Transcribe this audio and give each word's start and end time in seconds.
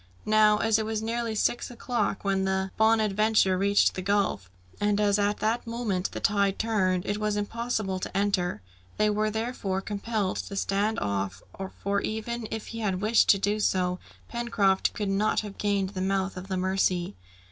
Now, 0.25 0.57
as 0.57 0.79
it 0.79 0.85
was 0.87 1.03
nearly 1.03 1.35
six 1.35 1.69
o'clock 1.69 2.23
when 2.23 2.43
the 2.45 2.71
Bonadventure 2.75 3.55
reached 3.55 3.93
the 3.93 4.01
gulf, 4.01 4.49
and 4.79 4.99
as 4.99 5.19
at 5.19 5.37
that 5.41 5.67
moment 5.67 6.09
the 6.09 6.19
tide 6.19 6.57
turned, 6.57 7.05
it 7.05 7.19
was 7.19 7.35
impossible 7.35 7.99
to 7.99 8.17
enter. 8.17 8.63
They 8.97 9.11
were 9.11 9.29
therefore 9.29 9.79
compelled 9.79 10.37
to 10.37 10.55
stand 10.55 10.97
off, 10.97 11.43
for 11.83 12.01
even 12.01 12.47
if 12.49 12.65
he 12.69 12.79
had 12.79 12.99
wished 12.99 13.29
to 13.29 13.37
do 13.37 13.59
so, 13.59 13.99
Pencroft 14.27 14.91
could 14.93 15.07
not 15.09 15.41
have 15.41 15.59
gained 15.59 15.89
the 15.89 16.01
mouth 16.01 16.35
of 16.35 16.47
the 16.47 16.57
Mercy. 16.57 17.15